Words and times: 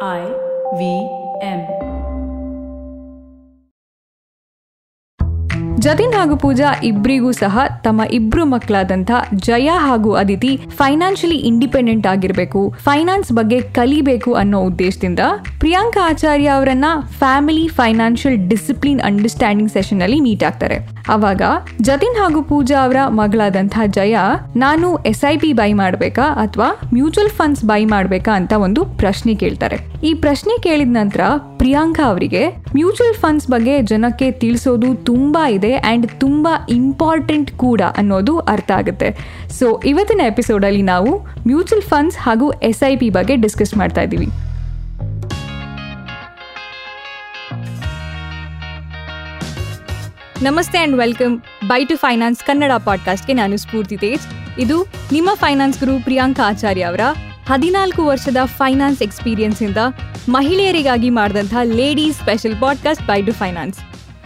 I 0.00 0.26
V 0.76 1.08
M. 1.40 1.93
Jatin 5.84 6.14
ಹಾಗೂ 6.16 6.34
ಪೂಜಾ 6.42 6.68
ಇಬ್ಬರಿಗೂ 6.88 7.30
ಸಹ 7.40 7.62
ತಮ್ಮ 7.84 8.02
ಇಬ್ರು 8.18 8.42
ಮಕ್ಕಳಾದಂಥ 8.52 9.10
ಜಯ 9.46 9.68
ಹಾಗೂ 9.86 10.10
ಅದಿತಿ 10.12 10.50
ಫೈನಾನ್ಷಿಯಲಿ 10.80 11.38
ಇಂಡಿಪೆಂಡೆಂಟ್ 11.50 12.06
ಆಗಿರಬೇಕು. 12.06 12.60
ಫೈನಾನ್ಸ್ 12.84 13.30
ಬಗ್ಗೆ 13.38 13.58
ಕಲಿಬೇಕು 13.78 14.32
ಅನ್ನೋ 14.42 14.58
ಉದ್ದೇಶದಿಂದ 14.68 15.22
ಪ್ರಿಯಾಂಕಾ 15.62 16.02
ಆಚಾರ್ಯ 16.08 16.48
ಅವರನ್ನ 16.48 16.90
family 17.18 17.66
financial 17.80 18.38
discipline 18.52 19.00
understanding 19.00 19.72
session 19.72 20.02
ಅಲ್ಲಿ 20.02 20.20
ಮೀಟ್ 20.20 20.44
ಆಗ್ತಾರೆ. 20.44 20.78
ಅವಾಗ 21.08 21.42
ಜತಿನ್ 21.80 22.18
ಹಾಗೂ 22.22 22.42
ಪೂಜಾ 22.42 22.78
ಅವರ 22.84 22.96
ಮಗಳಾದಂಥ 23.20 23.78
ಜಯ, 23.98 24.16
ನಾನು 24.56 24.88
ಎಸ್ 25.12 25.24
ಐ 25.32 25.36
ಪಿ 25.36 25.52
ಬೈ 25.52 25.70
ಮಾಡಬೇಕಾ 25.82 26.28
ಅಥವಾ 26.44 26.68
ಮ್ಯೂಚುವಲ್ 26.94 27.34
ಫಂಡ್ಸ್ 27.40 27.64
ಬೈ 27.64 27.82
ಮಾಡಬೇಕಾ? 27.84 28.32
ಅಂತ 28.32 28.52
ಒಂದು 28.66 28.84
ಪ್ರಶ್ನೆ 29.02 29.34
ಕೇಳ್ತಾರೆ. 29.34 29.78
ಈ 30.08 30.12
ಪ್ರಶ್ನೆ 30.14 30.54
ಕೇಳಿದ 30.62 30.92
ನಂತರ 31.00 31.20
ಪ್ರಿಯಾಂಕಾ 31.64 32.02
ಅವರಿಗೆ 32.06 32.40
ಮ್ಯೂಚುವಲ್ 32.74 33.14
ಫಂಡ್ಸ್ 33.14 33.46
ಬಗ್ಗೆ 33.48 33.82
ಜನಕ್ಕೆ 33.82 34.30
ತಿಳಿಸೋದು 34.32 34.94
ತುಂಬಾ 34.94 35.48
ಇದೆ 35.48 35.70
ಆ್ಯಂಡ್ 35.76 36.06
ತುಂಬಾ 36.20 36.66
ಇಂಪಾರ್ಟೆಂಟ್ 36.68 37.50
ಕೂಡ 37.52 37.80
ಅನ್ನೋದು 37.96 38.38
ಅರ್ಥ 38.38 38.70
ಆಗುತ್ತೆ. 38.70 39.08
ಸೊ 39.48 39.80
ಇವತ್ತಿನ 39.84 40.20
ಎಪಿಸೋಡಲ್ಲಿ 40.26 40.82
ನಾವು 40.82 41.18
ಮ್ಯೂಚುವಲ್ 41.46 41.82
ಫಂಡ್ಸ್ 41.82 42.18
ಹಾಗೂ 42.18 42.50
ಎಸ್ 42.50 42.82
ಐ 42.88 42.96
ಪಿ 42.96 43.10
ಬಗ್ಗೆ 43.10 43.36
ಡಿಸ್ಕಸ್ 43.36 43.76
ಮಾಡ್ತಾ 43.76 44.00
ಇದ್ದೀವಿ. 44.00 44.28
ನಮಸ್ತೆ 50.42 50.78
and 50.78 50.96
welcome 50.96 51.40
by 51.66 51.84
to 51.84 51.96
finance 51.96 52.40
Kannada 52.44 52.72
ಪಾಡ್ಕಾಸ್ಟ್ಗೆ 52.84 53.32
ನಾನು 53.32 53.56
ಸ್ಫೂರ್ತಿ 53.56 53.96
ತೇಜ್. 53.96 54.26
ಇದು 54.60 54.86
ನಿಮ್ಮ 55.12 55.30
ಫೈನಾನ್ಸ್ 55.34 55.80
ಗುರು 55.80 56.04
ಪ್ರಿಯಾಂಕಾ 56.04 56.48
ಆಚಾರ್ಯ 56.48 56.82
ಅವರ 56.82 57.00
ಹದಿನಾಲ್ಕು 57.46 58.02
ವರ್ಷದ 58.06 58.36
ಫೈನಾನ್ಸ್ 58.44 59.02
ಎಕ್ಸ್ಪೀರಿಯನ್ಸ್ 59.02 59.62
ಇಂದ 59.62 59.76
ಮಹಿಳೆಯರಿಗಾಗಿ 60.28 61.10
ಮಾಡಿದಂಥ 61.10 61.54
ladies 61.62 62.18
special 62.18 62.60
podcast 62.60 63.06
by 63.06 63.22
to 63.22 63.32
finance. 63.32 63.78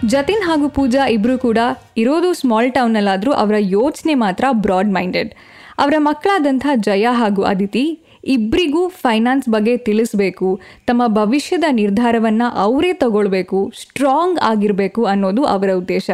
Jatin 0.06 0.42
ಹಾಗೂ 0.42 0.68
ಪೂಜಾ 0.68 1.08
ಇಬ್ರು 1.08 1.38
ಕೂಡ 1.38 1.58
ಇರೋದು 1.96 2.32
ಸ್ಮಾಲ್ 2.32 2.72
ಟೌನ್ನಲ್ಲಾದರೂ 2.72 3.32
ಅವರ 3.32 3.54
ಯೋಚನೆ 3.58 4.14
ಮಾತ್ರ 4.14 4.44
ಬ್ರಾಡ್ 4.52 4.92
ಮೈಂಡೆಡ್. 4.92 5.34
ಅವರ 5.78 5.94
ಮಕ್ಕಳಾದಂಥ 5.98 6.66
ಜಯ 6.74 7.08
ಹಾಗೂ 7.10 7.42
ಅದಿತಿ 7.42 8.00
ಇಬ್ಬರಿಗೂ 8.24 8.88
ಫೈನಾನ್ಸ್ 8.88 9.48
ಬಗ್ಗೆ 9.48 9.76
ತಿಳಿಸ್ಬೇಕು, 9.76 10.60
ತಮ್ಮ 10.86 11.06
ಭವಿಷ್ಯದ 11.06 11.64
ನಿರ್ಧಾರವನ್ನು 11.70 12.54
ಅವರೇ 12.54 12.92
ತಗೊಳ್ಬೇಕು, 12.92 13.72
ಸ್ಟ್ರಾಂಗ್ 13.80 14.38
ಆಗಿರಬೇಕು 14.42 15.04
ಅನ್ನೋದು 15.04 15.44
ಅವರ 15.44 15.70
ಉದ್ದೇಶ. 15.76 16.10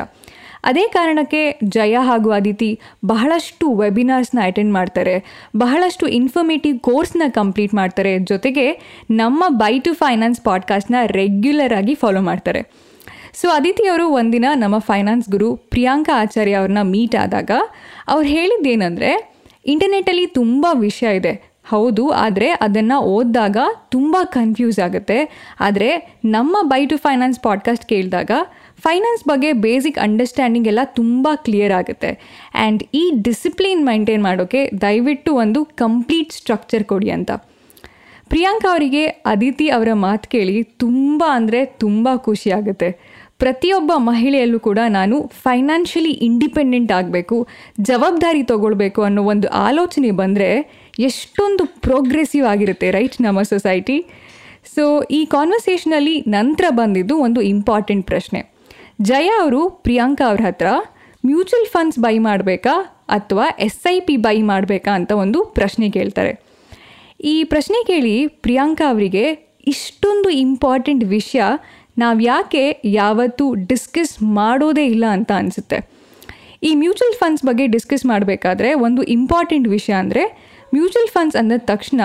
ಅದೇ 0.65 0.89
ಕಾರಣಕ್ಕೆ 0.89 1.59
ಜಯ 1.65 1.99
ಹಾಗೂ 2.01 2.31
ಅದಿತಿ 2.31 2.81
ಬಹಳಷ್ಟು 3.07 3.77
ವೆಬಿನಾರ್ಸ್ನ 3.77 4.39
ಅಟೆಂಡ್ 4.43 4.73
ಮಾಡ್ತಾರೆ. 4.73 5.47
ಬಹಳಷ್ಟು 5.57 6.07
ಇನ್ಫಾರ್ಮೇಟಿವ್ 6.07 6.79
ಕೋರ್ಸ್ನ 6.79 7.23
ಕಂಪ್ಲೀಟ್ 7.29 7.75
ಮಾಡ್ತಾರೆ. 7.75 8.19
ಜೊತೆಗೆ 8.19 8.73
ನಮ್ಮ 9.11 9.45
ಬೈ 9.49 9.79
ಟು 9.79 9.95
ಫೈನಾನ್ಸ್ 9.95 10.41
ಪಾಡ್ಕಾಸ್ಟ್ನ 10.41 10.95
ರೆಗ್ಯುಲರ್ 11.07 11.73
ಆಗಿ 11.73 11.95
ಫಾಲೋ 11.95 12.21
ಮಾಡ್ತಾರೆ. 12.21 12.63
ಸೊ 13.35 13.49
ಅದಿತಿ 13.49 13.89
ಅವರು 13.89 14.09
ಒಂದಿನ 14.09 14.45
ನಮ್ಮ 14.55 14.79
ಫೈನಾನ್ಸ್ 14.79 15.31
ಗುರು 15.31 15.57
ಪ್ರಿಯಾಂಕಾ 15.57 16.21
ಆಚಾರ್ಯ 16.21 16.53
ಅವ್ರನ್ನ 16.53 16.83
ಮೀಟ್ 16.83 17.17
ಆದಾಗ 17.17 17.51
ಅವ್ರು 18.09 18.29
ಹೇಳಿದ್ದೇನೆಂದರೆ 18.29 19.35
ಇಂಟರ್ನೆಟ್ಟಲ್ಲಿ 19.67 20.27
ತುಂಬ 20.27 20.67
ವಿಷಯ 20.75 21.17
ಇದೆ. 21.17 21.54
ಹೌದು, 21.67 22.05
ಆದರೆ 22.25 22.49
ಅದನ್ನು 22.65 22.99
ಓದಿದಾಗ 23.15 23.59
ತುಂಬ 23.95 24.17
ಕನ್ಫ್ಯೂಸ್ 24.37 24.79
ಆಗುತ್ತೆ. 24.87 25.19
ಆದರೆ 25.67 25.89
ನಮ್ಮ 26.35 26.57
ಬೈ 26.73 26.81
ಟು 26.91 26.97
ಫೈನಾನ್ಸ್ 26.97 27.41
ಪಾಡ್ಕಾಸ್ಟ್ 27.47 27.87
ಕೇಳಿದಾಗ 27.93 28.31
ಫೈನಾನ್ಸ್ 28.85 29.25
ಬಗ್ಗೆ 29.29 29.51
ಬೇಸಿಕ್ 29.67 29.99
ಅಂಡರ್ಸ್ಟ್ಯಾಂಡಿಂಗ್ 29.99 30.69
ಎಲ್ಲ 30.73 30.83
ತುಂಬ 30.99 31.29
ಕ್ಲಿಯರ್ 31.47 31.75
ಆಗುತ್ತೆ. 31.81 32.11
ಆ್ಯಂಡ್ 32.55 32.83
ಈ 32.95 33.05
ಡಿಸಿಪ್ಲಿನ್ 33.23 33.83
ಮೈಂಟೈನ್ 33.87 34.23
ಮಾಡೋಕ್ಕೆ 34.23 34.63
ದಯವಿಟ್ಟು 34.83 35.33
ಒಂದು 35.45 35.63
ಕಂಪ್ಲೀಟ್ 35.83 36.37
ಸ್ಟ್ರಕ್ಚರ್ 36.39 36.87
ಕೊಡಿ 36.93 37.11
ಅಂತ. 37.17 37.31
ಪ್ರಿಯಾಂಕಾ 38.31 38.69
ಅವರಿಗೆ 38.75 39.03
ಅದಿತಿ 39.33 39.67
ಅವರ 39.69 39.91
ಮಾತು 40.05 40.29
ಕೇಳಿ 40.31 40.57
ತುಂಬ 40.83 41.25
ಅಂದರೆ 41.39 41.61
ತುಂಬ 41.83 42.09
ಖುಷಿಯಾಗುತ್ತೆ 42.29 42.89
ಪ್ರತಿಯೊಬ್ಬ 43.39 43.93
ಮಹಿಳೆಯಲ್ಲೂ 44.09 44.59
ಕೂಡ 44.67 44.81
ನಾನು 44.89 45.17
ಫೈನಾನ್ಷಿಯಲಿ 45.45 46.13
ಇಂಡಿಪೆಂಡೆಂಟ್ 46.27 46.93
ಆಗಬೇಕು, 46.93 47.37
ಜವಾಬ್ದಾರಿ 47.81 48.43
ತಗೊಳ್ಬೇಕು 48.51 49.01
ಅನ್ನೋ 49.03 49.23
ಒಂದು 49.33 49.49
ಆಲೋಚನೆ 49.67 50.11
ಬಂದರೆ 50.11 50.49
ಎಷ್ಟೊಂದು 50.99 51.65
ಪ್ರೋಗ್ರೆಸಿವ್ 51.67 52.47
ಆಗಿರುತ್ತೆ 52.47 52.91
ರೈಟ್ 52.91 53.21
ನಮ್ಮ 53.21 53.43
ಸೊಸೈಟಿ 53.43 53.99
ಸೊ 54.75 55.03
ಈ 55.11 55.25
ಕಾನ್ವರ್ಸೇಷನಲ್ಲಿ 55.25 56.21
ನಂತರ 56.21 56.65
ಬಂದಿದ್ದು 56.71 57.17
ಒಂದು 57.17 57.41
ಇಂಪಾರ್ಟೆಂಟ್ 57.41 58.07
ಪ್ರಶ್ನೆ. 58.07 58.41
ಜಯ 59.01 59.29
ಅವರು 59.41 59.69
ಪ್ರಿಯಾಂಕಾ 59.71 60.27
ಅವ್ರ 60.27 60.41
ಹತ್ರ 60.47 60.67
ಮ್ಯೂಚುವಲ್ 61.25 61.67
ಫಂಡ್ಸ್ 61.67 61.99
ಬೈ 61.99 62.19
ಮಾಡಬೇಕಾ 62.19 62.75
ಅಥವಾ 63.09 63.47
ಎಸ್ 63.59 63.87
ಐ 63.87 64.01
ಪಿ 64.01 64.17
ಬೈ 64.17 64.37
ಮಾಡಬೇಕಾ 64.43 64.95
ಅಂತ 64.95 65.13
ಒಂದು 65.13 65.45
ಪ್ರಶ್ನೆ 65.45 65.91
ಕೇಳ್ತಾರೆ. 65.91 66.33
ಈ 67.21 67.45
ಪ್ರಶ್ನೆ 67.45 67.85
ಕೇಳಿ 67.87 68.27
ಪ್ರಿಯಾಂಕಾ 68.27 68.89
ಅವರಿಗೆ 68.89 69.25
ಇಷ್ಟೊಂದು 69.67 70.31
ಇಂಪಾರ್ಟೆಂಟ್ 70.31 71.05
ವಿಷಯ 71.05 71.43
ನಾವು 71.99 72.21
ಯಾಕೆ 72.21 72.81
ಯಾವತ್ತೂ 72.85 73.55
ಡಿಸ್ಕಸ್ 73.55 74.23
ಮಾಡೋದೇ 74.23 74.87
ಇಲ್ಲ 74.87 75.05
ಅಂತ 75.11 75.33
ಅನಿಸುತ್ತೆ. 75.33 75.79
ಈ 76.63 76.75
ಮ್ಯೂಚುವಲ್ 76.75 77.15
ಫಂಡ್ಸ್ 77.15 77.45
ಬಗ್ಗೆ 77.45 77.67
ಡಿಸ್ಕಸ್ 77.67 78.07
ಮಾಡಬೇಕಾದ್ರೆ 78.07 78.75
ಒಂದು 78.75 79.03
ಇಂಪಾರ್ಟೆಂಟ್ 79.03 79.69
ವಿಷಯ 79.69 79.93
ಅಂದರೆ 79.93 80.54
ಮ್ಯೂಚುವಲ್ 80.75 81.11
ಫಂಡ್ಸ್ 81.15 81.37
ಅಂದ 81.37 81.55
ತಕ್ಷಣ 81.71 82.01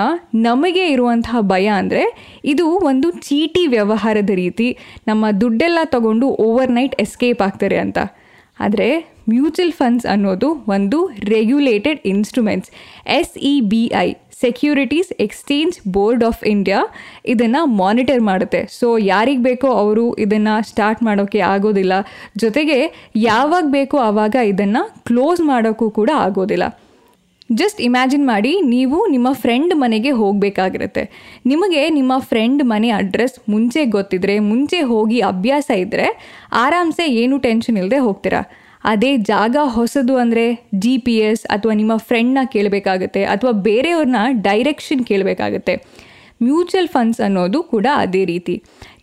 ನಮಗೆ 0.47 0.83
ಇರುವಂತಹ 0.93 1.41
ಭಯ 1.53 1.67
ಅಂದರೆ 1.81 2.03
ಇದು 2.53 2.65
ಒಂದು 2.91 3.09
ಚೀಟಿ 3.27 3.67
ವ್ಯವಹಾರದ 3.67 4.29
ರೀತಿ. 4.43 4.69
ನಮ್ಮ 5.07 5.25
ದುಡ್ಡೆಲ್ಲ 5.41 5.79
ತಗೊಂಡು 5.95 6.27
ಓವರ್ 6.47 6.73
ನೈಟ್ 6.79 6.95
ಎಸ್ಕೇಪ್ 7.05 7.41
ಆಗ್ತಾರೆ 7.47 7.77
ಅಂತ. 7.85 7.99
ಆದರೆ 8.59 8.89
ಮ್ಯೂಚುವಲ್ 9.29 9.71
ಫಂಡ್ಸ್ 9.71 10.05
ಅನ್ನೋದು 10.13 10.47
ಒಂದು 10.75 10.97
regulated 11.35 11.99
instruments 12.13 12.71
S 13.19 13.35
E 13.51 13.61
B 13.71 13.83
I 14.05 14.07
securities 14.43 15.09
exchange 15.25 15.75
board 15.95 16.23
of 16.23 16.43
India 16.51 16.79
ಇದನ್ನು 17.33 17.61
ಮಾನಿಟರ್ 17.81 18.21
ಮಾಡುತ್ತೆ. 18.29 18.61
ಸೊ 18.79 18.87
ಯಾರಿಗೆ 18.97 19.43
ಬೇಕೋ 19.43 19.69
ಅವರು 19.83 20.05
ಇದನ್ನು 20.25 20.53
ಸ್ಟಾರ್ಟ್ 20.69 21.01
ಮಾಡೋಕ್ಕೆ 21.03 21.39
ಆಗೋದಿಲ್ಲ. 21.53 21.93
ಜೊತೆಗೆ 22.43 22.79
ಯಾವಾಗ 23.15 23.65
ಬೇಕೋ 23.77 23.97
ಆವಾಗ 24.09 24.35
ಇದನ್ನು 24.53 24.83
ಕ್ಲೋಸ್ 25.09 25.41
ಮಾಡೋಕ್ಕೂ 25.41 25.89
ಕೂಡ 25.89 26.09
ಆಗೋದಿಲ್ಲ. 26.27 26.67
ಜಸ್ಟ್ 27.49 27.79
ಇಮ್ಯಾಜಿನ್ 27.81 28.25
ಮಾಡಿ, 28.25 28.53
ನೀವು 28.61 28.97
ನಿಮ್ಮ 29.07 29.29
ಫ್ರೆಂಡ್ 29.33 29.73
ಮನೆಗೆ 29.75 30.11
ಹೋಗಬೇಕಾಗಿರುತ್ತೆ. 30.11 31.03
ನಿಮಗೆ 31.45 31.81
ನಿಮ್ಮ 31.89 32.13
ಫ್ರೆಂಡ್ 32.29 32.63
ಮನೆ 32.63 32.89
ಅಡ್ರೆಸ್ 32.89 33.37
ಮುಂಚೆ 33.49 33.83
ಗೊತ್ತಿದ್ರೆ, 33.85 34.35
ಮುಂಚೆ 34.39 34.81
ಹೋಗಿ 34.81 35.19
ಅಭ್ಯಾಸ 35.31 35.69
ಇದ್ದರೆ 35.83 36.07
ಆರಾಮ್ಸೆ 36.65 37.07
ಏನು 37.21 37.37
ಟೆನ್ಷನ್ 37.37 37.77
ಇಲ್ಲದೆ 37.77 38.01
ಹೋಗ್ತೀರಾ? 38.07 38.41
ಅದೇ 38.83 39.17
ಜಾಗ 39.17 39.55
ಹೊಸದು 39.77 40.13
ಅಂದರೆ 40.17 40.43
ಜಿ 40.75 40.97
ಪಿ 40.97 41.15
ಎಸ್ 41.29 41.43
ಅಥವಾ 41.45 41.73
ನಿಮ್ಮ 41.73 41.95
ಫ್ರೆಂಡ್ನ 41.97 42.43
ಕೇಳಬೇಕಾಗುತ್ತೆ, 42.53 43.23
ಅಥವಾ 43.23 43.51
ಬೇರೆಯವ್ರನ್ನ 43.51 44.21
ಡೈರೆಕ್ಷನ್ 44.47 45.01
ಕೇಳಬೇಕಾಗತ್ತೆ. 45.05 45.75
ಮ್ಯೂಚುವಲ್ 46.45 46.89
ಫಂಡ್ಸ್ 46.93 47.21
ಅನ್ನೋದು 47.27 47.59
ಕೂಡ 47.73 47.87
ಅದೇ 48.03 48.21
ರೀತಿ. 48.31 48.55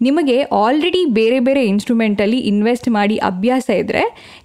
ನಿಮಗೆ 0.06 0.36
ಆಲ್ರೆಡಿ 0.62 1.02
ಬೇರೆ 1.18 1.38
ಬೇರೆ 1.46 1.62
ಇನ್ಸ್ಟ್ರೂಮೆಂಟಲ್ಲಿ 1.72 2.38
ಇನ್ವೆಸ್ಟ್ 2.50 2.88
ಮಾಡಿ 2.96 3.16
ಅಭ್ಯಾಸ 3.30 3.66
ಇದ್ದರೆ 3.82 4.02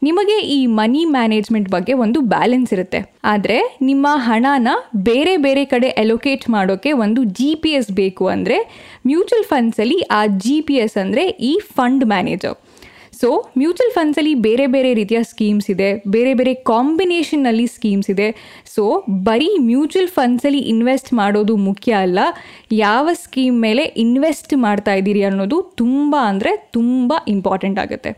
ನಿಮಗೆ 0.07 0.37
ಈ 0.57 0.59
ಮನಿ 0.79 1.03
ಮ್ಯಾನೇಜ್ಮೆಂಟ್ 1.17 1.69
ಬಗ್ಗೆ 1.75 1.95
ಒಂದು 2.05 2.21
ಬ್ಯಾಲೆನ್ಸ್ 2.33 2.73
ಇರುತ್ತೆ. 2.77 3.01
ಆದರೆ 3.33 3.57
ನಿಮ್ಮ 3.89 4.07
ಹಣನ 4.27 4.69
ಬೇರೆ 5.09 5.35
ಬೇರೆ 5.45 5.65
ಕಡೆ 5.73 5.89
ಅಲೋಕೇಟ್ 6.03 6.45
ಮಾಡೋಕ್ಕೆ 6.55 6.91
ಒಂದು 7.05 7.23
ಜಿ 7.39 7.51
ಪಿ 7.63 7.73
ಎಸ್ 7.79 7.91
ಬೇಕು 8.01 8.25
ಅಂದರೆ 8.35 8.59
ಮ್ಯೂಚುವಲ್ 9.11 9.47
ಫಂಡ್ಸಲ್ಲಿ 9.53 9.99
ಆ 10.19 10.21
ಜಿ 10.45 10.57
ಪಿ 10.69 10.77
ಎಸ್ 10.85 10.97
ಅಂದರೆ 11.03 11.25
ಈ 11.51 11.53
ಫಂಡ್ 11.77 12.05
ಮ್ಯಾನೇಜರ್ 12.13 12.57
ಸೊ 13.21 13.29
ಮ್ಯೂಚುವಲ್ 13.61 13.93
ಫಂಡ್ಸಲ್ಲಿ 13.95 14.33
ಬೇರೆ 14.45 14.65
ಬೇರೆ 14.75 14.91
ರೀತಿಯ 14.99 15.19
ಸ್ಕೀಮ್ಸ್ 15.31 15.67
ಇದೆ, 15.73 15.89
ಬೇರೆ 16.15 16.31
ಬೇರೆ 16.39 16.53
ಕಾಂಬಿನೇಷನ್ನಲ್ಲಿ 16.71 17.65
ಸ್ಕೀಮ್ಸ್ 17.75 18.09
ಇದೆ. 18.13 18.27
ಸೊ 18.75 18.83
ಬರೀ 19.27 19.49
ಮ್ಯೂಚುವಲ್ 19.69 20.11
ಫಂಡ್ಸಲ್ಲಿ 20.17 20.61
ಇನ್ವೆಸ್ಟ್ 20.73 21.11
ಮಾಡೋದು 21.21 21.55
ಮುಖ್ಯ 21.67 21.91
ಅಲ್ಲ, 22.05 22.19
ಯಾವ 22.85 23.09
ಸ್ಕೀಮ್ 23.23 23.57
ಮೇಲೆ 23.67 23.85
ಇನ್ವೆಸ್ಟ್ 24.05 24.53
ಮಾಡ್ತಾ 24.65 24.93
ಇದ್ದೀರಿ 24.99 25.23
ಅನ್ನೋದು 25.29 25.59
ತುಂಬ 25.81 26.15
ಅಂದರೆ 26.31 26.53
ತುಂಬ 26.77 27.11
ಇಂಪಾರ್ಟೆಂಟ್ 27.35 27.81
ಆಗುತ್ತೆ. 27.83 28.13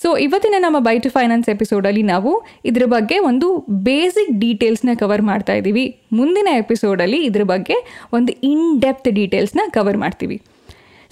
ಸೊ 0.00 0.10
ಇವತ್ತಿನ 0.26 0.58
ನಮ್ಮ 0.64 0.78
ಬೈ 0.86 0.94
ಟು 1.04 1.08
ಫೈನಾನ್ಸ್ 1.16 1.48
ಎಪಿಸೋಡಲ್ಲಿ 1.54 2.02
ನಾವು 2.10 2.30
ಇದ್ರ 2.68 2.84
ಬಗ್ಗೆ 2.94 3.16
ಒಂದು 3.30 3.48
ಬೇಸಿಕ್ 3.88 4.30
ಡೀಟೇಲ್ಸ್ನ 4.44 4.92
ಕವರ್ 5.02 5.22
ಮಾಡ್ತಾ 5.30 5.54
ಇದ್ದೀವಿ 5.60 5.84
ಮುಂದಿನ 6.18 6.48
ಎಪಿಸೋಡಲ್ಲಿ 6.62 7.18
ಇದ್ರ 7.28 7.44
ಬಗ್ಗೆ 7.52 7.76
ಒಂದು 8.18 8.32
ಇನ್ 8.52 8.66
ಡೆಪ್ತ್ 8.84 9.10
ಡೀಟೇಲ್ಸ್ನ 9.18 9.64
ಕವರ್ 9.76 9.98
ಮಾಡ್ತೀವಿ. 10.04 10.38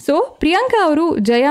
ಸೊ 0.05 0.13
ಪ್ರಿಯಾಂಕಾ 0.41 0.79
ಅವರು 0.87 1.05
ಜಯ 1.29 1.45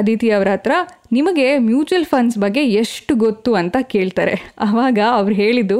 ಅದಿತಿ 0.00 0.28
ಅವರ 0.36 0.48
ಹತ್ರ 0.54 0.72
ನಿಮಗೆ 1.16 1.46
ಮ್ಯೂಚುವಲ್ 1.70 2.06
ಫಂಡ್ಸ್ 2.12 2.38
ಬಗ್ಗೆ 2.44 2.62
ಎಷ್ಟು 2.82 3.12
ಗೊತ್ತು 3.24 3.50
ಅಂತ 3.60 3.76
ಕೇಳ್ತಾರೆ. 3.94 4.34
ಆವಾಗ 4.66 4.98
ಅವ್ರು 5.18 5.34
ಹೇಳಿದ್ದು, 5.42 5.78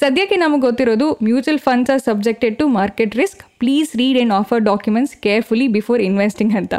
ಸದ್ಯಕ್ಕೆ 0.00 0.36
ನಮಗೆ 0.44 0.62
ಗೊತ್ತಿರೋದು 0.68 1.06
mutual 1.28 1.62
funds 1.66 1.92
are 1.94 2.02
subjected 2.08 2.56
to 2.60 2.66
market 2.78 3.16
risk 3.22 3.42
please 3.62 3.90
read 4.02 4.18
and 4.18 4.34
offer 4.40 4.62
documents 4.70 5.14
carefully 5.26 5.68
before 5.78 6.02
investing 6.10 6.56
ಅಂತ. 6.60 6.74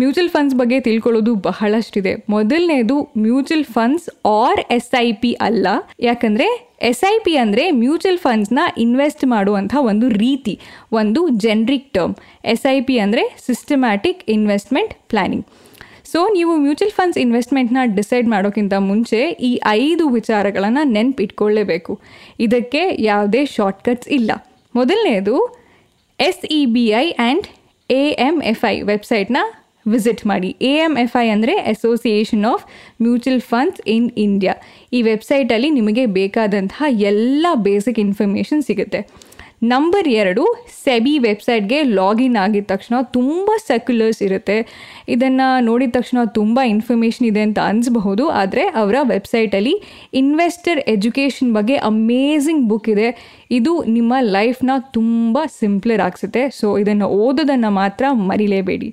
ಮ್ಯೂಚುವಲ್ 0.00 0.30
ಫಂಡ್ಸ್ 0.34 0.56
ಬಗ್ಗೆ 0.60 0.78
ತಿಳ್ಕೊಳ್ಳೋದು 0.86 1.32
ಬಹಳಷ್ಟಿದೆ. 1.46 2.12
ಮೊದಲನೇದು 2.34 2.96
mutual 3.24 3.66
funds 3.76 4.06
are 4.40 4.60
S 4.76 4.90
I 5.04 5.08
P 5.22 5.30
ಅಲ್ಲ. 5.46 5.66
ಯಾಕಂದರೆ 6.08 6.46
ಎಸ್ 6.90 7.02
ಐ 7.10 7.16
ಪಿ 7.24 7.32
ಅಂದರೆ 7.42 7.64
ಮ್ಯೂಚುವಲ್ 7.82 8.20
ಫಂಡ್ಸ್ನ 8.26 8.60
ಇನ್ವೆಸ್ಟ್ 8.84 9.24
ಮಾಡುವಂಥ 9.32 9.74
ಒಂದು 9.90 10.06
ರೀತಿ, 10.24 10.54
ಒಂದು 11.00 11.20
generic 11.44 11.88
term. 11.96 12.14
S 12.52 12.66
I 12.74 12.78
P 12.88 12.96
ಅಂದರೆ 13.04 13.24
ಸಿಸ್ಟಮ್ಯಾಟಿಕ್ 13.48 14.22
ಇನ್ವೆಸ್ಟ್ಮೆಂಟ್ 14.36 14.94
ಪ್ಲ್ಯಾನಿಂಗ್ 15.12 15.46
ಸೊ, 16.12 16.20
ನೀವು 16.36 16.52
ಮ್ಯೂಚುವಲ್ 16.64 16.94
ಫಂಡ್ಸ್ 16.96 17.18
ಇನ್ವೆಸ್ಟ್ಮೆಂಟ್ನ 17.24 17.82
ಡಿಸೈಡ್ 17.98 18.26
ಮಾಡೋಕ್ಕಿಂತ 18.32 18.74
ಮುಂಚೆ 18.88 19.20
ಈ 19.48 19.52
ಐದು 19.82 20.04
ವಿಚಾರಗಳನ್ನು 20.16 20.82
ನೆನ್ಪಿಟ್ಕೊಳ್ಳೇಬೇಕು. 20.96 21.92
ಇದಕ್ಕೆ 22.46 22.82
ಯಾವುದೇ 23.10 23.42
ಶಾರ್ಟ್ಕಟ್ಸ್ 23.56 24.10
ಇಲ್ಲ. 24.18 24.30
ಮೊದಲನೇದು 24.74 25.36
S 26.18 26.44
E 26.58 26.60
B 26.74 26.84
I 27.04 27.06
and 27.12 27.46
A 27.90 28.02
M 28.26 28.36
F 28.52 28.64
I 28.72 28.76
ವೆಬ್ಸೈಟ್ನ 28.92 29.38
visit 29.86 30.22
ಮಾಡಿ. 30.30 30.50
ಎ 30.70 30.72
ಎಂ 30.86 30.94
ಎಫ್ 31.04 31.16
ಐ 31.24 31.26
ಅಂದರೆ 31.34 31.54
association 31.72 32.46
of 32.52 32.64
mutual 33.06 33.42
funds 33.50 33.82
in 33.96 34.08
India 34.26 34.54
ಈ 34.92 35.02
ವೆಬ್ಸೈಟಲ್ಲಿ 35.10 35.70
ನಿಮಗೆ 35.80 36.06
ಬೇಕಾದಂತಹ 36.20 36.88
ಎಲ್ಲ 37.10 37.46
ಬೇಸಿಕ್ 37.68 38.00
ಇನ್ಫಾರ್ಮೇಷನ್ 38.06 38.62
ಸಿಗುತ್ತೆ. 38.70 39.02
ನಂಬರ್ 39.72 40.08
ಎರಡು, 40.20 40.44
ಸೆಬಿ 40.84 41.12
ವೆಬ್ಸೈಟ್ಗೆ 41.26 41.76
ಲಾಗಿನ್ 41.98 42.36
ಆಗಿದ 42.44 42.66
ತಕ್ಷಣ 42.70 42.96
ತುಂಬ 43.16 43.50
ಸರ್ಕ್ಯುಲರ್ಸ್ 43.66 44.20
ಇರುತ್ತೆ. 44.26 44.56
ಇದನ್ನು 45.14 45.46
ನೋಡಿದ 45.68 45.92
ತಕ್ಷಣ 45.98 46.18
ತುಂಬ 46.38 46.60
ಇನ್ಫಾರ್ಮೇಷನ್ 46.72 47.26
ಇದೆ 47.28 47.42
ಅಂತ 47.48 47.58
ಅನಿಸ್ಬಹುದು. 47.70 48.24
ಆದರೆ 48.40 48.64
ಅವರ 48.80 48.96
ವೆಬ್ಸೈಟಲ್ಲಿ 49.12 49.74
ಇನ್ವೆಸ್ಟರ್ 50.22 50.80
ಎಜುಕೇಷನ್ 50.94 51.52
ಬಗ್ಗೆ 51.58 51.76
ಅಮೇಝಿಂಗ್ 51.90 52.64
ಬುಕ್ 52.72 52.90
ಇದೆ. 52.94 53.08
ಇದು 53.58 53.74
ನಿಮ್ಮ 53.96 54.14
ಲೈಫ್ನ 54.20 54.70
ತುಂಬ 54.98 55.38
ಸಿಂಪ್ಲರ್ 55.60 56.04
ಆಗಿಸುತ್ತೆ. 56.08 56.44
ಸೊ 56.60 56.78
ಇದನ್ನು 56.78 57.08
ಓದೋದನ್ನು 57.22 57.72
ಮಾತ್ರ 57.80 58.04
ಮರಿಲೇಬೇಡಿ. 58.30 58.90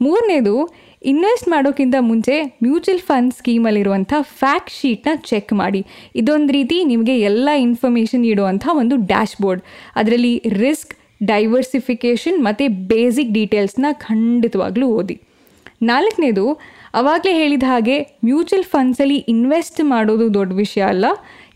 ಮೂರನೇದು 0.00 0.54
ಇನ್ವೆಸ್ಟ್ 1.02 1.48
ಮಾಡೋಕ್ಕಿಂತ 1.48 1.94
ಮುಂಚೆ 2.00 2.42
ಮ್ಯೂಚುವಲ್ 2.62 3.00
ಫಂಡ್ 3.00 3.34
ಸ್ಕೀಮಲ್ಲಿರುವಂಥ 3.34 4.12
ಫ್ಯಾಕ್ಟ್ 4.20 4.70
ಶೀಟ್ನ 4.70 5.08
ಚೆಕ್ 5.16 5.52
ಮಾಡಿ. 5.52 5.86
ಇದೊಂದು 6.16 6.52
ರೀತಿ 6.52 6.84
ನಿಮಗೆ 6.84 7.20
ಎಲ್ಲ 7.20 7.48
ಇನ್ಫಾರ್ಮೇಷನ್ 7.56 8.24
ಇಡುವಂಥ 8.24 8.66
ಒಂದು 8.72 8.96
ಡ್ಯಾಶ್ 8.96 9.42
ಬೋರ್ಡ್ 9.42 9.62
ಅದರಲ್ಲಿ 9.96 10.42
ರಿಸ್ಕ್ 10.48 10.94
ಡೈವರ್ಸಿಫಿಕೇಷನ್ 11.22 12.38
ಮತ್ತು 12.44 12.68
ಬೇಸಿಕ್ 12.86 13.30
ಡೀಟೇಲ್ಸ್ನ 13.30 13.86
ಖಂಡಿತವಾಗ್ಲೂ 13.92 14.86
ಓದಿ. 14.88 15.20
ನಾಲ್ಕನೇದು, 15.82 16.44
ಅವಾಗಲೇ 16.94 17.32
ಹೇಳಿದ 17.32 17.62
ಹಾಗೆ 17.66 17.96
ಮ್ಯೂಚುವಲ್ 18.24 18.64
ಫಂಡ್ಸಲ್ಲಿ 18.64 19.16
ಇನ್ವೆಸ್ಟ್ 19.16 19.80
ಮಾಡೋದು 19.84 20.34
ದೊಡ್ಡ 20.34 20.52
ವಿಷಯ 20.52 20.82
ಅಲ್ಲ. 20.82 21.06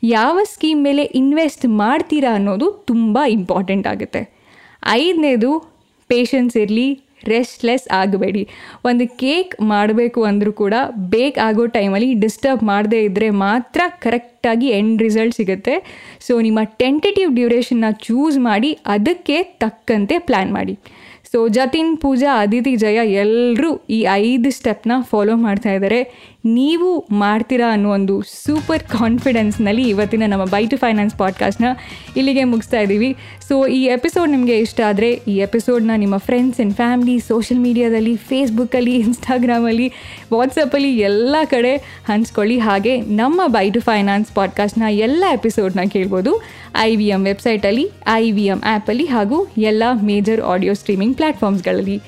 ಯಾವ 0.03 0.39
ಸ್ಕೀಮ್ 0.43 0.83
ಮೇಲೆ 0.83 1.03
ಇನ್ವೆಸ್ಟ್ 1.03 1.67
ಮಾಡ್ತೀರಾ 1.67 2.35
ಅನ್ನೋದು 2.35 2.85
ತುಂಬ 2.87 3.19
ಇಂಪಾರ್ಟೆಂಟ್ 3.29 3.87
ಆಗುತ್ತೆ. 3.87 4.23
ಐದನೇದು 4.87 5.51
ಪೇಷನ್ಸ್ 6.09 6.57
ಇರಲಿ 6.57 6.89
ರೆಸ್ಟ್ಲೆಸ್ 7.29 7.87
ಆಗಬೇಡಿ. 7.93 8.43
ಒಂದು 8.85 9.07
ಕೇಕ್ 9.23 9.61
ಮಾಡಬೇಕು 9.61 10.23
ಅಂದರೂ 10.23 10.53
ಕೂಡ 10.53 10.75
ಬೇಕ್ 11.17 11.39
ಆಗೋ 11.39 11.67
ಟೈಮಲ್ಲಿ 11.67 12.15
ಡಿಸ್ಟರ್ಬ್ 12.15 12.65
ಮಾಡದೇ 12.65 13.01
ಇದ್ದರೆ 13.05 13.31
ಮಾತ್ರ 13.31 13.81
ಕರೆಕ್ಟಾಗಿ 14.05 14.69
ಎಂಡ್ 14.69 15.03
ರಿಸಲ್ಟ್ 15.03 15.35
ಸಿಗುತ್ತೆ. 15.35 15.75
ಸೊ 16.27 16.41
ನಿಮ್ಮ 16.41 16.59
ಟೆಂಟೇಟಿವ್ 16.83 17.35
ಡ್ಯೂರೇಷನ್ನ 17.35 17.85
ಚೂಸ್ 17.91 18.39
ಮಾಡಿ, 18.39 18.73
ಅದಕ್ಕೆ 18.87 19.43
ತಕ್ಕಂತೆ 19.43 20.19
ಪ್ಲ್ಯಾನ್ 20.19 20.53
ಮಾಡಿ. 20.53 20.77
ಸೊ 21.33 21.49
ಜತಿನ್ 21.49 21.97
ಪೂಜಾ 21.97 22.41
ಅದಿತಿ 22.41 22.77
ಜಯ 22.77 23.13
ಎಲ್ಲರೂ 23.13 23.81
ಈ 23.91 24.07
ಐದು 24.13 24.51
ಸ್ಟೆಪ್ನ 24.51 24.93
ಫಾಲೋ 25.11 25.37
ಮಾಡ್ತಾ 25.37 25.73
ಇದ್ದಾರೆ. 25.73 26.01
ನೀವು 26.45 27.07
ಮಾಡ್ತೀರಾ 27.11 27.73
ಅನ್ನೋ 27.73 27.91
ಒಂದು 27.91 28.23
ಸೂಪರ್ 28.23 28.81
ಕಾನ್ಫಿಡೆನ್ಸ್ನಲ್ಲಿ 28.81 29.89
ಇವತ್ತಿನ 29.89 30.23
ನಮ್ಮ 30.27 30.45
ಬೈ 30.45 30.67
ಟು 30.67 30.77
ಫೈನಾನ್ಸ್ 30.77 31.15
ಪಾಡ್ಕಾಸ್ಟ್ನ 31.19 31.65
ಇಲ್ಲಿಗೆ 32.17 32.45
ಮುಗಿಸ್ತಾ 32.45 32.81
ಇದ್ದೀವಿ. 32.81 33.17
ಸೊ 33.49 33.67
ಈ 33.67 33.85
ಎಪಿಸೋಡ್ 33.85 34.31
ನಿಮಗೆ 34.31 34.59
ಇಷ್ಟ 34.59 34.81
ಆದರೆ 34.87 35.11
ಈ 35.29 35.37
ಎಪಿಸೋಡ್ನ 35.37 35.91
ನಿಮ್ಮ 35.97 36.17
ಫ್ರೆಂಡ್ಸ್ 36.17 36.61
ಆ್ಯಂಡ್ 36.61 36.75
ಫ್ಯಾಮ್ಲಿ 36.75 37.19
ಸೋಷಿಯಲ್ 37.19 37.63
ಮೀಡಿಯಾದಲ್ಲಿ 37.63 38.17
ಫೇಸ್ಬುಕ್ಕಲ್ಲಿ 38.17 38.95
ಇನ್ಸ್ಟಾಗ್ರಾಮಲ್ಲಿ 38.97 39.93
ವಾಟ್ಸಪ್ಪಲ್ಲಿ 40.33 40.99
ಎಲ್ಲ 40.99 41.37
ಕಡೆ 41.45 41.77
ಹಂಚ್ಕೊಳ್ಳಿ. 42.09 42.59
ಹಾಗೆ 42.59 43.01
ನಮ್ಮ 43.01 43.41
ಬೈ 43.47 43.71
ಟು 43.71 43.81
ಫೈನಾನ್ಸ್ 43.81 44.33
ಪಾಡ್ಕಾಸ್ಟ್ನ 44.35 44.83
ಎಲ್ಲ 44.91 45.25
ಎಪಿಸೋಡ್ನ 45.33 45.81
ಕೇಳ್ಬೋದು. 45.89 46.43
ಐ 46.77 46.97
ವಿ 46.97 47.07
ಎಂ 47.09 47.25
ವೆಬ್ಸೈಟಲ್ಲಿ 47.25 47.91
ಐ 48.09 48.31
ವಿ 48.31 48.45
ಎಂ 48.47 48.63
ಆ್ಯಪಲ್ಲಿ 48.65 49.05
ಹಾಗೂ 49.05 49.49
ಎಲ್ಲ 49.59 49.83
ಮೇಜರ್ 50.03 50.41
ಆಡಿಯೋ 50.41 50.75
ಸ್ಟ್ರೀಮಿಂಗ್ 50.75 51.17
ಪ್ಲ್ಯಾಟ್ಫಾರ್ಮ್ಸ್ಗಳಲ್ಲಿ 51.21 51.99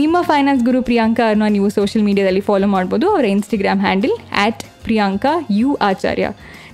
ನಿಮ್ಮ 0.00 0.16
ಫೈನಾನ್ಸ್ 0.22 0.62
ಗುರು 0.64 0.80
ಪ್ರಿಯಾಂಕಾ 0.88 1.22
ಅವ್ರನ್ನ 1.28 1.46
ನೀವು 1.56 1.68
ಸೋಷಿಯಲ್ 1.76 2.04
ಮೀಡಿಯಾದಲ್ಲಿ 2.08 2.42
ಫಾಲೋ 2.48 2.68
ಮಾಡ್ಬೋದು. 2.74 3.06
ಅವರ 3.12 3.24
Instagram 3.36 3.80
handle 3.86 4.14
at 4.42 4.62
Priyanka 4.84 5.32
U 5.60 5.70
Acharya 5.88 6.26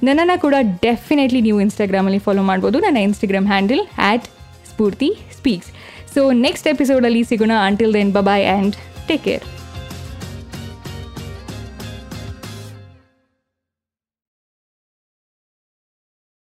ನನ್ನನ್ನು 0.06 0.36
ಕೂಡ 0.44 0.54
ಡೆಫಿನೆಟ್ಲಿ 0.82 1.40
ನೀವು 1.46 1.58
ಇನ್ಸ್ಟಾಗ್ರಾಮಲ್ಲಿ 1.64 2.20
ಫಾಲೋ 2.26 2.42
ಮಾಡ್ಬೋದು. 2.50 2.78
ನನ್ನ 2.86 2.98
Instagram 3.08 3.48
handle 3.52 3.82
at 4.08 4.26
Spoorthi 4.70 5.10
speaks 5.38 5.70
so 6.14 6.22
next 6.46 6.68
ಎಪಿಸೋಡಲ್ಲಿ 6.74 7.22
ಸಿಗೋಣ. 7.30 7.54
Until 7.68 7.94
then 7.98 8.12
bye bye 8.18 8.46
and 8.52 8.76
take 9.08 9.24
care 9.28 9.44